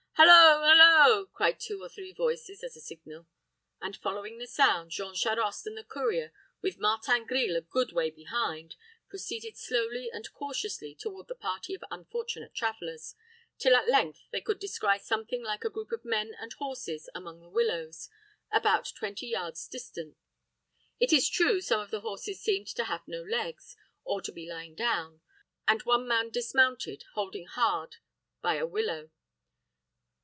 "Halloo, 0.15 0.63
halloo!" 0.63 1.27
cried 1.33 1.59
two 1.59 1.81
or 1.81 1.89
three 1.89 2.11
voices, 2.11 2.63
as 2.63 2.77
a 2.77 2.81
signal; 2.81 3.25
and, 3.81 3.97
following 3.97 4.37
the 4.37 4.45
sound, 4.45 4.91
Jean 4.91 5.15
Charost 5.15 5.65
and 5.65 5.75
the 5.75 5.83
courier, 5.83 6.31
with 6.61 6.77
Martin 6.77 7.25
Grille 7.25 7.55
a 7.57 7.61
good 7.61 7.91
way 7.91 8.11
behind, 8.11 8.75
proceeded 9.09 9.57
slowly 9.57 10.11
and 10.13 10.31
cautiously 10.31 10.93
toward 10.93 11.27
the 11.27 11.33
party 11.33 11.73
of 11.73 11.83
unfortunate 11.89 12.53
travelers, 12.53 13.15
till 13.57 13.75
at 13.75 13.89
length 13.89 14.27
they 14.29 14.41
could 14.41 14.59
descry 14.59 14.99
something 14.99 15.41
like 15.43 15.65
a 15.65 15.71
group 15.71 15.91
of 15.91 16.05
men 16.05 16.35
and 16.39 16.53
horses 16.53 17.09
among 17.15 17.39
the 17.41 17.49
willows, 17.49 18.07
about 18.51 18.91
twenty 18.95 19.25
yards 19.25 19.67
distant. 19.67 20.17
It 20.99 21.11
is 21.11 21.27
true, 21.29 21.61
some 21.61 21.79
of 21.79 21.89
the 21.89 22.01
horses 22.01 22.39
seemed 22.39 22.67
to 22.67 22.83
have 22.83 23.01
no 23.07 23.23
legs, 23.23 23.75
or 24.03 24.21
to 24.21 24.31
be 24.31 24.47
lying 24.47 24.75
down, 24.75 25.21
and 25.67 25.81
one 25.81 26.07
man 26.07 26.29
dismounted, 26.29 27.05
holding 27.15 27.47
hard 27.47 27.95
by 28.39 28.55
a 28.55 28.67
willow. 28.67 29.09